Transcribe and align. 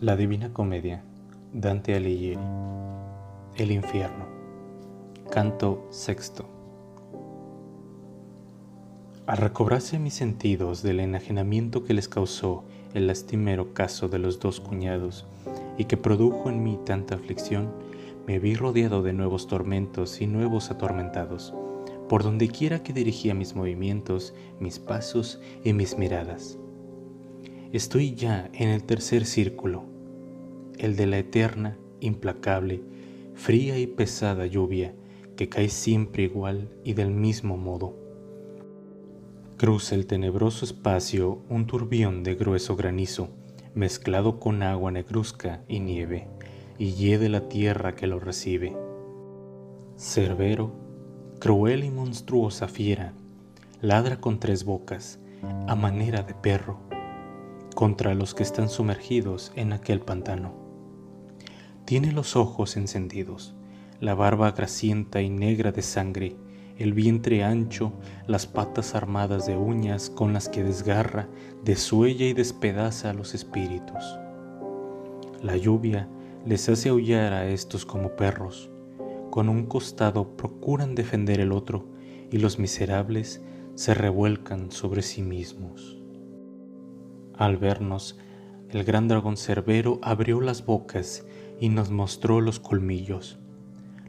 La 0.00 0.16
Divina 0.16 0.52
Comedia, 0.52 1.04
Dante 1.52 1.94
Alighieri. 1.94 2.40
El 3.56 3.70
infierno. 3.70 4.26
Canto 5.30 5.86
sexto. 5.90 6.46
Al 9.26 9.36
recobrarse 9.38 9.98
mis 9.98 10.14
sentidos 10.14 10.82
del 10.82 11.00
enajenamiento 11.00 11.84
que 11.84 11.94
les 11.94 12.08
causó 12.08 12.64
el 12.94 13.06
lastimero 13.06 13.74
caso 13.74 14.08
de 14.08 14.18
los 14.18 14.40
dos 14.40 14.60
cuñados 14.60 15.26
y 15.78 15.84
que 15.86 15.96
produjo 15.96 16.50
en 16.50 16.62
mí 16.62 16.78
tanta 16.84 17.14
aflicción, 17.14 17.70
me 18.26 18.38
vi 18.38 18.54
rodeado 18.54 19.02
de 19.02 19.12
nuevos 19.12 19.46
tormentos 19.46 20.20
y 20.20 20.26
nuevos 20.26 20.70
atormentados, 20.70 21.54
por 22.08 22.22
donde 22.22 22.48
quiera 22.48 22.82
que 22.82 22.92
dirigía 22.92 23.34
mis 23.34 23.54
movimientos, 23.54 24.34
mis 24.60 24.78
pasos 24.78 25.40
y 25.62 25.72
mis 25.72 25.98
miradas. 25.98 26.58
Estoy 27.72 28.14
ya 28.14 28.50
en 28.52 28.68
el 28.68 28.84
tercer 28.84 29.26
círculo, 29.26 29.84
el 30.78 30.96
de 30.96 31.06
la 31.06 31.18
eterna, 31.18 31.76
implacable, 32.00 32.82
fría 33.34 33.78
y 33.78 33.86
pesada 33.86 34.46
lluvia 34.46 34.94
que 35.36 35.48
cae 35.48 35.68
siempre 35.68 36.22
igual 36.24 36.68
y 36.84 36.92
del 36.92 37.10
mismo 37.10 37.56
modo. 37.56 37.96
Cruza 39.56 39.94
el 39.94 40.06
tenebroso 40.06 40.64
espacio 40.64 41.38
un 41.48 41.66
turbión 41.66 42.22
de 42.22 42.34
grueso 42.34 42.76
granizo, 42.76 43.28
mezclado 43.74 44.38
con 44.38 44.62
agua 44.62 44.90
negruzca 44.90 45.62
y 45.68 45.80
nieve, 45.80 46.28
y 46.78 46.92
hiede 46.92 47.28
la 47.28 47.48
tierra 47.48 47.94
que 47.94 48.06
lo 48.06 48.20
recibe. 48.20 48.76
Cerbero, 49.96 50.83
cruel 51.44 51.84
y 51.84 51.90
monstruosa 51.90 52.68
fiera, 52.68 53.12
ladra 53.82 54.18
con 54.18 54.40
tres 54.40 54.64
bocas, 54.64 55.18
a 55.66 55.74
manera 55.74 56.22
de 56.22 56.32
perro, 56.32 56.78
contra 57.74 58.14
los 58.14 58.32
que 58.32 58.42
están 58.42 58.70
sumergidos 58.70 59.52
en 59.54 59.74
aquel 59.74 60.00
pantano. 60.00 60.54
Tiene 61.84 62.12
los 62.12 62.34
ojos 62.34 62.78
encendidos, 62.78 63.54
la 64.00 64.14
barba 64.14 64.52
grasienta 64.52 65.20
y 65.20 65.28
negra 65.28 65.70
de 65.70 65.82
sangre, 65.82 66.34
el 66.78 66.94
vientre 66.94 67.44
ancho, 67.44 67.92
las 68.26 68.46
patas 68.46 68.94
armadas 68.94 69.44
de 69.44 69.54
uñas 69.54 70.08
con 70.08 70.32
las 70.32 70.48
que 70.48 70.64
desgarra, 70.64 71.28
desuella 71.62 72.24
y 72.24 72.32
despedaza 72.32 73.10
a 73.10 73.12
los 73.12 73.34
espíritus. 73.34 74.02
La 75.42 75.58
lluvia 75.58 76.08
les 76.46 76.70
hace 76.70 76.88
aullar 76.88 77.34
a 77.34 77.46
estos 77.48 77.84
como 77.84 78.16
perros. 78.16 78.70
Con 79.34 79.48
un 79.48 79.66
costado 79.66 80.36
procuran 80.36 80.94
defender 80.94 81.40
el 81.40 81.50
otro 81.50 81.88
y 82.30 82.38
los 82.38 82.60
miserables 82.60 83.42
se 83.74 83.92
revuelcan 83.92 84.70
sobre 84.70 85.02
sí 85.02 85.22
mismos. 85.22 86.00
Al 87.36 87.56
vernos, 87.56 88.16
el 88.70 88.84
gran 88.84 89.08
dragón 89.08 89.36
cerbero 89.36 89.98
abrió 90.02 90.40
las 90.40 90.64
bocas 90.64 91.26
y 91.58 91.68
nos 91.68 91.90
mostró 91.90 92.40
los 92.40 92.60
colmillos. 92.60 93.40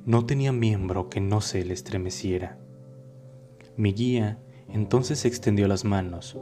No 0.05 0.27
tenía 0.27 0.51
miembro 0.51 1.09
que 1.09 1.21
no 1.21 1.41
se 1.41 1.65
le 1.65 1.73
estremeciera. 1.73 2.59
Mi 3.77 3.93
guía 3.93 4.37
entonces 4.69 5.25
extendió 5.25 5.67
las 5.67 5.85
manos, 5.85 6.37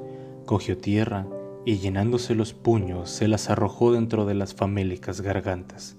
cogió 0.46 0.78
tierra 0.78 1.26
y 1.64 1.78
llenándose 1.78 2.36
los 2.36 2.54
puños 2.54 3.10
se 3.10 3.30
las 3.30 3.50
arrojó 3.50 3.94
dentro 3.94 4.26
de 4.26 4.34
las 4.34 4.54
famélicas 4.54 5.22
gargantas. 5.22 5.96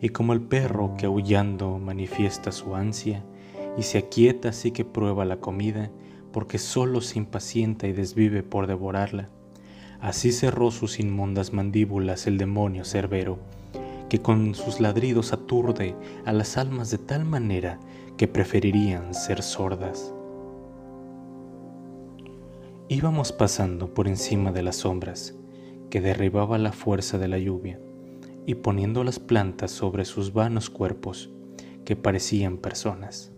Y 0.00 0.10
como 0.10 0.32
el 0.32 0.40
perro 0.40 0.94
que 0.98 1.06
aullando 1.06 1.78
manifiesta 1.78 2.52
su 2.52 2.74
ansia 2.74 3.24
y 3.78 3.82
se 3.82 3.98
aquieta 3.98 4.50
así 4.50 4.70
que 4.70 4.84
prueba 4.84 5.24
la 5.24 5.40
comida, 5.40 5.90
porque 6.32 6.58
solo 6.58 7.00
se 7.00 7.18
impacienta 7.18 7.86
y 7.86 7.92
desvive 7.92 8.42
por 8.42 8.66
devorarla, 8.66 9.30
Así 10.00 10.30
cerró 10.32 10.70
sus 10.70 11.00
inmundas 11.00 11.52
mandíbulas 11.52 12.26
el 12.26 12.38
demonio 12.38 12.84
Cerbero, 12.84 13.38
que 14.08 14.20
con 14.20 14.54
sus 14.54 14.80
ladridos 14.80 15.32
aturde 15.32 15.94
a 16.24 16.32
las 16.32 16.56
almas 16.58 16.90
de 16.90 16.98
tal 16.98 17.24
manera 17.24 17.80
que 18.16 18.28
preferirían 18.28 19.14
ser 19.14 19.42
sordas. 19.42 20.12
Íbamos 22.88 23.32
pasando 23.32 23.92
por 23.94 24.06
encima 24.06 24.52
de 24.52 24.62
las 24.62 24.76
sombras 24.76 25.34
que 25.90 26.00
derribaba 26.00 26.58
la 26.58 26.72
fuerza 26.72 27.18
de 27.18 27.28
la 27.28 27.38
lluvia 27.38 27.80
y 28.46 28.54
poniendo 28.54 29.02
las 29.02 29.18
plantas 29.18 29.72
sobre 29.72 30.04
sus 30.04 30.32
vanos 30.32 30.70
cuerpos 30.70 31.30
que 31.84 31.96
parecían 31.96 32.58
personas. 32.58 33.32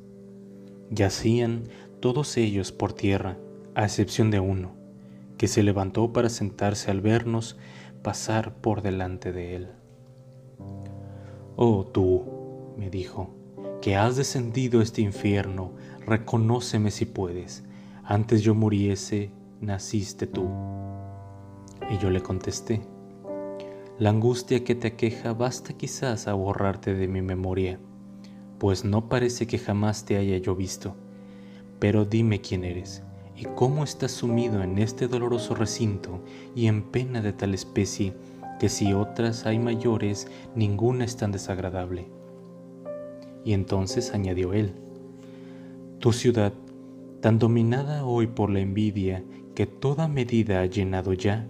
Yacían 0.91 1.65
todos 2.01 2.37
ellos 2.37 2.73
por 2.73 2.93
tierra, 2.93 3.39
a 3.75 3.85
excepción 3.85 4.31
de 4.31 4.41
uno, 4.41 4.73
que 5.39 5.49
se 5.49 5.63
levantó 5.63 6.13
para 6.13 6.29
sentarse 6.29 6.91
al 6.91 7.01
vernos 7.01 7.57
pasar 8.03 8.55
por 8.55 8.83
delante 8.83 9.33
de 9.33 9.57
él. 9.57 9.69
Oh 11.57 11.85
tú, 11.87 12.75
me 12.77 12.91
dijo, 12.91 13.31
que 13.81 13.97
has 13.97 14.17
descendido 14.17 14.81
este 14.83 15.03
infierno, 15.03 15.73
reconóceme 16.07 16.91
si 16.91 17.07
puedes. 17.07 17.65
Antes 18.05 18.43
yo 18.43 18.55
muriese, 18.55 19.31
naciste 19.61 20.27
tú. 20.27 20.49
Y 21.91 21.99
yo 21.99 22.11
le 22.11 22.23
contesté, 22.23 22.83
la 23.99 24.11
angustia 24.11 24.63
que 24.63 24.77
te 24.77 24.87
aqueja 24.87 25.33
basta 25.33 25.73
quizás 25.73 26.29
a 26.29 26.35
borrarte 26.35 26.95
de 26.95 27.09
mi 27.09 27.21
memoria, 27.21 27.81
pues 28.59 28.85
no 28.85 29.09
parece 29.09 29.49
que 29.49 29.59
jamás 29.59 30.05
te 30.05 30.17
haya 30.17 30.39
yo 30.39 30.55
visto. 30.55 30.95
Pero 31.81 32.05
dime 32.05 32.41
quién 32.41 32.63
eres 32.63 33.03
y 33.37 33.45
cómo 33.57 33.83
estás 33.83 34.13
sumido 34.13 34.63
en 34.63 34.79
este 34.79 35.09
doloroso 35.09 35.57
recinto 35.57 36.21
y 36.55 36.69
en 36.69 36.83
pena 36.83 37.23
de 37.23 37.33
tal 37.33 37.55
especie 37.55 38.15
que 38.61 38.69
si 38.69 38.93
otras 38.93 39.47
hay 39.47 39.59
mayores, 39.59 40.29
ninguna 40.55 41.05
es 41.05 41.17
tan 41.17 41.33
desagradable. 41.33 42.07
Y 43.45 43.53
entonces 43.53 44.15
añadió 44.15 44.53
él, 44.53 44.75
tu 45.99 46.13
ciudad, 46.13 46.53
tan 47.21 47.41
dominada 47.41 48.05
hoy 48.05 48.29
por 48.29 48.51
la 48.51 48.61
envidia 48.61 49.25
que 49.57 49.67
toda 49.67 50.07
medida 50.07 50.61
ha 50.61 50.67
llenado 50.67 51.15
ya, 51.15 51.49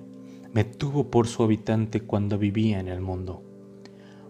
me 0.53 0.65
tuvo 0.65 1.11
por 1.11 1.27
su 1.27 1.43
habitante 1.43 2.01
cuando 2.01 2.39
vivía 2.39 2.81
en 2.81 2.89
el 2.89 3.01
mundo. 3.01 3.43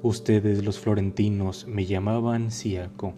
Ustedes 0.02 0.64
los 0.64 0.78
florentinos 0.78 1.66
me 1.66 1.86
llamaban 1.86 2.50
Siaco. 2.50 3.14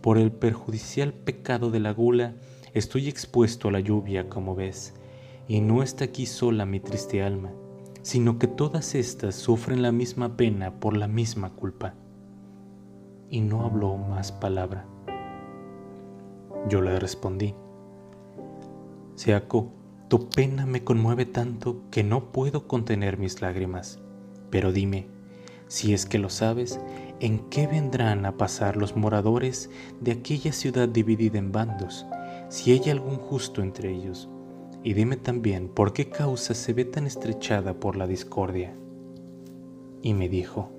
Por 0.00 0.18
el 0.18 0.30
perjudicial 0.30 1.12
pecado 1.12 1.70
de 1.70 1.80
la 1.80 1.92
gula, 1.92 2.34
Estoy 2.76 3.08
expuesto 3.08 3.68
a 3.68 3.72
la 3.72 3.80
lluvia, 3.80 4.28
como 4.28 4.54
ves, 4.54 4.92
y 5.48 5.62
no 5.62 5.82
está 5.82 6.04
aquí 6.04 6.26
sola 6.26 6.66
mi 6.66 6.78
triste 6.78 7.22
alma, 7.22 7.50
sino 8.02 8.38
que 8.38 8.48
todas 8.48 8.94
estas 8.94 9.34
sufren 9.34 9.80
la 9.80 9.92
misma 9.92 10.36
pena 10.36 10.78
por 10.78 10.94
la 10.94 11.08
misma 11.08 11.54
culpa. 11.54 11.94
Y 13.30 13.40
no 13.40 13.64
habló 13.64 13.96
más 13.96 14.30
palabra. 14.30 14.84
Yo 16.68 16.82
le 16.82 17.00
respondí, 17.00 17.54
Seaco, 19.14 19.72
tu 20.08 20.28
pena 20.28 20.66
me 20.66 20.84
conmueve 20.84 21.26
tanto 21.26 21.82
que 21.90 22.04
no 22.04 22.32
puedo 22.32 22.66
contener 22.68 23.18
mis 23.18 23.40
lágrimas, 23.40 23.98
pero 24.50 24.72
dime, 24.72 25.06
si 25.68 25.94
es 25.94 26.06
que 26.06 26.18
lo 26.18 26.30
sabes, 26.30 26.80
¿en 27.20 27.40
qué 27.50 27.66
vendrán 27.66 28.24
a 28.26 28.36
pasar 28.36 28.76
los 28.76 28.96
moradores 28.96 29.70
de 30.00 30.12
aquella 30.12 30.52
ciudad 30.52 30.88
dividida 30.88 31.38
en 31.38 31.50
bandos? 31.52 32.06
si 32.48 32.72
hay 32.72 32.90
algún 32.90 33.16
justo 33.16 33.62
entre 33.62 33.92
ellos, 33.92 34.28
y 34.82 34.94
dime 34.94 35.16
también 35.16 35.68
por 35.68 35.92
qué 35.92 36.08
causa 36.08 36.54
se 36.54 36.72
ve 36.72 36.84
tan 36.84 37.06
estrechada 37.06 37.74
por 37.74 37.96
la 37.96 38.06
discordia. 38.06 38.74
Y 40.02 40.14
me 40.14 40.28
dijo, 40.28 40.70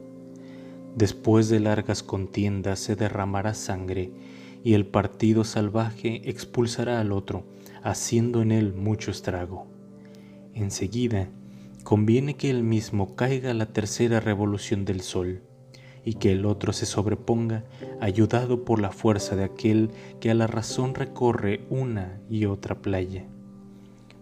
después 0.95 1.49
de 1.49 1.59
largas 1.59 2.03
contiendas 2.03 2.79
se 2.79 2.95
derramará 2.95 3.53
sangre, 3.53 4.11
y 4.67 4.73
el 4.73 4.85
partido 4.85 5.45
salvaje 5.45 6.29
expulsará 6.29 6.99
al 6.99 7.14
otro, 7.14 7.46
haciendo 7.84 8.41
en 8.41 8.52
él 8.52 8.73
mucho 8.73 9.11
estrago. 9.11 9.66
Enseguida, 10.53 11.29
conviene 11.85 12.35
que 12.35 12.49
él 12.49 12.64
mismo 12.64 13.16
caiga 13.16 13.52
a 13.52 13.53
la 13.53 13.67
tercera 13.67 14.19
revolución 14.19 14.84
del 14.84 14.99
sol, 14.99 15.41
y 16.03 16.16
que 16.16 16.34
el 16.34 16.46
otro 16.46 16.73
se 16.73 16.85
sobreponga, 16.85 17.64
ayudado 18.02 18.66
por 18.66 18.81
la 18.81 18.91
fuerza 18.91 19.37
de 19.37 19.46
aquel 19.46 19.90
que 20.19 20.31
a 20.31 20.34
la 20.34 20.47
razón 20.47 20.96
recorre 20.96 21.61
una 21.69 22.19
y 22.29 22.43
otra 22.43 22.81
playa. 22.81 23.25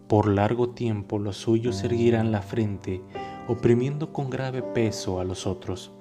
Por 0.08 0.28
largo 0.28 0.70
tiempo 0.70 1.18
los 1.18 1.38
suyos 1.38 1.84
erguirán 1.84 2.32
la 2.32 2.44
frente, 2.44 3.02
oprimiendo 3.48 4.14
con 4.14 4.30
grave 4.30 4.62
peso 4.62 5.20
a 5.20 5.24
los 5.24 5.48
otros, 5.48 5.92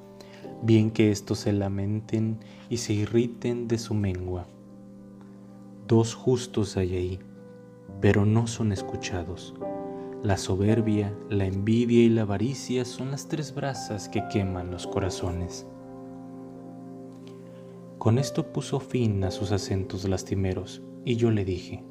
bien 0.64 0.90
que 0.90 1.11
éstos 1.11 1.40
se 1.40 1.52
lamenten 1.52 2.38
y 2.70 2.78
se 2.78 2.94
irriten 2.94 3.69
de 3.69 3.78
su 3.78 3.94
mengua. 3.94 4.46
Dos 5.87 6.14
justos 6.14 6.78
hay 6.78 6.96
ahí, 6.96 7.19
pero 8.00 8.25
no 8.25 8.46
son 8.46 8.72
escuchados. 8.72 9.55
La 10.22 10.38
soberbia, 10.38 11.14
la 11.28 11.44
envidia 11.44 12.02
y 12.02 12.08
la 12.08 12.22
avaricia 12.22 12.87
son 12.87 13.11
las 13.11 13.28
tres 13.28 13.55
brasas 13.55 14.08
que 14.08 14.22
queman 14.32 14.70
los 14.70 14.87
corazones. 14.87 15.66
Con 17.99 18.19
esto 18.19 18.50
puso 18.50 18.81
fin 18.81 19.22
a 19.25 19.31
sus 19.31 19.52
acentos 19.52 20.08
lastimeros, 20.08 20.82
y 21.05 21.17
yo 21.17 21.31
le 21.31 21.44
dije, 21.44 21.84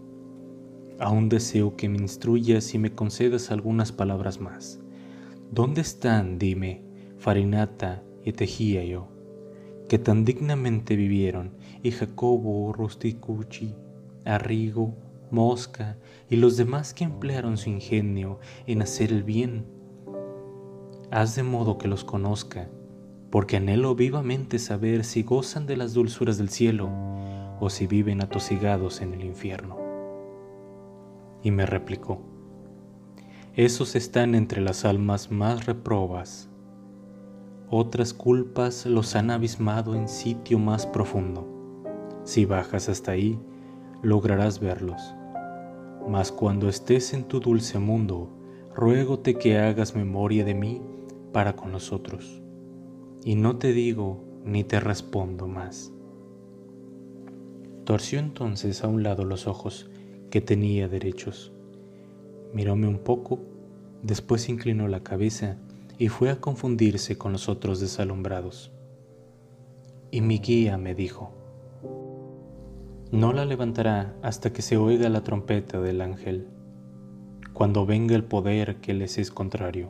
Aún 0.99 1.27
deseo 1.27 1.75
que 1.75 1.89
me 1.89 1.97
instruyas 1.97 2.73
y 2.73 2.79
me 2.79 2.93
concedas 2.93 3.51
algunas 3.51 3.91
palabras 3.91 4.39
más. 4.39 4.79
¿Dónde 5.51 5.81
están, 5.81 6.37
dime, 6.39 6.83
Farinata 7.17 8.03
y 8.23 8.33
Tejíayo, 8.33 9.07
que 9.87 9.99
tan 9.99 10.25
dignamente 10.25 10.95
vivieron, 10.95 11.51
y 11.81 11.91
Jacobo, 11.91 12.73
Rusticucci, 12.73 13.75
Arrigo, 14.25 14.95
Mosca 15.33 15.97
y 16.29 16.35
los 16.35 16.57
demás 16.57 16.93
que 16.93 17.03
emplearon 17.03 17.57
su 17.57 17.69
ingenio 17.69 18.39
en 18.67 18.83
hacer 18.83 19.11
el 19.11 19.23
bien? 19.23 19.65
Haz 21.11 21.35
de 21.35 21.43
modo 21.43 21.77
que 21.77 21.87
los 21.87 22.03
conozca, 22.03 22.69
porque 23.31 23.57
anhelo 23.57 23.95
vivamente 23.95 24.59
saber 24.59 25.03
si 25.03 25.23
gozan 25.23 25.65
de 25.65 25.75
las 25.75 25.93
dulzuras 25.93 26.37
del 26.37 26.49
cielo 26.49 26.89
o 27.59 27.69
si 27.69 27.87
viven 27.87 28.21
atosigados 28.21 29.01
en 29.01 29.13
el 29.13 29.23
infierno. 29.23 29.77
Y 31.41 31.51
me 31.51 31.65
replicó, 31.65 32.21
esos 33.55 33.95
están 33.95 34.35
entre 34.35 34.61
las 34.61 34.85
almas 34.85 35.31
más 35.31 35.65
reprobas. 35.65 36.49
Otras 37.75 38.13
culpas 38.13 38.85
los 38.85 39.15
han 39.15 39.31
abismado 39.31 39.95
en 39.95 40.07
sitio 40.07 40.59
más 40.59 40.85
profundo. 40.85 41.47
Si 42.23 42.45
bajas 42.45 42.87
hasta 42.87 43.13
ahí, 43.13 43.39
lograrás 44.03 44.59
verlos. 44.59 45.01
Mas 46.07 46.31
cuando 46.31 46.69
estés 46.69 47.15
en 47.15 47.23
tu 47.23 47.39
dulce 47.39 47.79
mundo, 47.79 48.29
ruégote 48.75 49.39
que 49.39 49.57
hagas 49.57 49.95
memoria 49.95 50.45
de 50.45 50.53
mí 50.53 50.83
para 51.31 51.55
con 51.55 51.71
los 51.71 51.91
otros. 51.91 52.43
Y 53.23 53.33
no 53.33 53.57
te 53.57 53.73
digo 53.73 54.23
ni 54.45 54.63
te 54.63 54.79
respondo 54.79 55.47
más. 55.47 55.91
Torció 57.85 58.19
entonces 58.19 58.83
a 58.83 58.87
un 58.87 59.01
lado 59.01 59.25
los 59.25 59.47
ojos 59.47 59.89
que 60.29 60.41
tenía 60.41 60.87
derechos. 60.87 61.51
Miróme 62.53 62.87
un 62.87 62.99
poco, 62.99 63.39
después 64.03 64.47
inclinó 64.47 64.87
la 64.87 65.01
cabeza 65.01 65.57
y 66.03 66.09
fue 66.09 66.29
a 66.29 66.41
confundirse 66.41 67.17
con 67.17 67.31
los 67.31 67.47
otros 67.47 67.79
desalumbrados. 67.79 68.73
Y 70.11 70.19
mi 70.19 70.39
guía 70.39 70.77
me 70.77 70.95
dijo, 70.95 71.31
no 73.09 73.31
la 73.31 73.45
levantará 73.45 74.13
hasta 74.21 74.51
que 74.51 74.61
se 74.61 74.75
oiga 74.75 75.07
la 75.07 75.23
trompeta 75.23 75.79
del 75.79 76.01
ángel. 76.01 76.49
Cuando 77.53 77.85
venga 77.85 78.17
el 78.17 78.25
poder 78.25 78.81
que 78.81 78.93
les 78.93 79.17
es 79.17 79.31
contrario, 79.31 79.87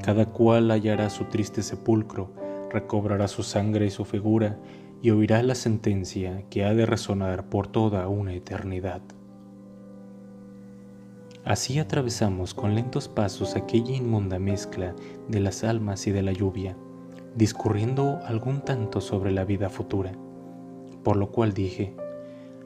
cada 0.00 0.26
cual 0.26 0.70
hallará 0.70 1.10
su 1.10 1.24
triste 1.24 1.64
sepulcro, 1.64 2.32
recobrará 2.70 3.26
su 3.26 3.42
sangre 3.42 3.86
y 3.86 3.90
su 3.90 4.04
figura, 4.04 4.60
y 5.02 5.10
oirá 5.10 5.42
la 5.42 5.56
sentencia 5.56 6.44
que 6.50 6.66
ha 6.66 6.72
de 6.72 6.86
resonar 6.86 7.48
por 7.48 7.66
toda 7.66 8.06
una 8.06 8.32
eternidad. 8.32 9.02
Así 11.44 11.78
atravesamos 11.78 12.52
con 12.52 12.74
lentos 12.74 13.08
pasos 13.08 13.56
aquella 13.56 13.94
inmunda 13.94 14.38
mezcla 14.38 14.94
de 15.28 15.40
las 15.40 15.64
almas 15.64 16.06
y 16.06 16.10
de 16.10 16.22
la 16.22 16.32
lluvia, 16.32 16.76
discurriendo 17.34 18.18
algún 18.24 18.60
tanto 18.62 19.00
sobre 19.00 19.30
la 19.30 19.44
vida 19.44 19.70
futura, 19.70 20.12
por 21.02 21.16
lo 21.16 21.30
cual 21.30 21.54
dije, 21.54 21.94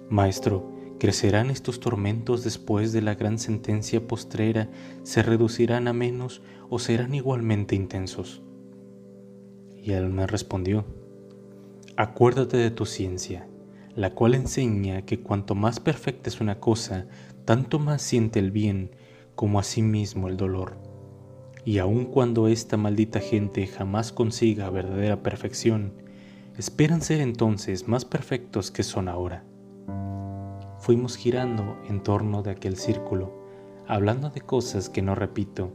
Maestro, 0.08 0.72
¿crecerán 0.98 1.50
estos 1.50 1.80
tormentos 1.80 2.44
después 2.44 2.92
de 2.92 3.02
la 3.02 3.14
gran 3.14 3.38
sentencia 3.38 4.06
postrera? 4.06 4.68
¿Se 5.04 5.22
reducirán 5.22 5.88
a 5.88 5.92
menos 5.92 6.42
o 6.68 6.78
serán 6.78 7.14
igualmente 7.14 7.76
intensos? 7.76 8.42
Y 9.76 9.92
él 9.92 10.08
me 10.10 10.26
respondió, 10.26 10.84
Acuérdate 11.96 12.56
de 12.56 12.70
tu 12.70 12.86
ciencia, 12.86 13.46
la 13.94 14.14
cual 14.14 14.34
enseña 14.34 15.02
que 15.02 15.20
cuanto 15.20 15.54
más 15.54 15.80
perfecta 15.80 16.28
es 16.28 16.40
una 16.40 16.60
cosa, 16.60 17.06
tanto 17.44 17.78
más 17.78 18.02
siente 18.02 18.38
el 18.38 18.50
bien 18.50 18.90
como 19.34 19.58
asimismo 19.58 20.28
el 20.28 20.36
dolor. 20.36 20.78
Y 21.64 21.78
aun 21.78 22.06
cuando 22.06 22.48
esta 22.48 22.76
maldita 22.76 23.20
gente 23.20 23.66
jamás 23.66 24.12
consiga 24.12 24.70
verdadera 24.70 25.22
perfección, 25.22 25.92
esperan 26.56 27.02
ser 27.02 27.20
entonces 27.20 27.88
más 27.88 28.04
perfectos 28.04 28.70
que 28.70 28.82
son 28.82 29.08
ahora 29.08 29.44
fuimos 30.82 31.16
girando 31.16 31.78
en 31.88 32.02
torno 32.02 32.42
de 32.42 32.50
aquel 32.50 32.76
círculo, 32.76 33.32
hablando 33.86 34.30
de 34.30 34.40
cosas 34.40 34.90
que 34.90 35.00
no 35.00 35.14
repito, 35.14 35.72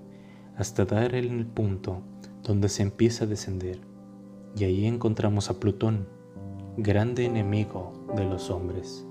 hasta 0.57 0.83
dar 0.83 1.15
en 1.15 1.39
el 1.39 1.45
punto 1.45 2.01
donde 2.43 2.67
se 2.67 2.83
empieza 2.83 3.23
a 3.23 3.27
descender, 3.27 3.79
y 4.57 4.65
ahí 4.65 4.85
encontramos 4.85 5.49
a 5.49 5.61
Plutón, 5.61 6.09
grande 6.79 7.25
enemigo 7.25 7.91
de 8.15 8.23
los 8.23 8.51
hombres. 8.51 9.06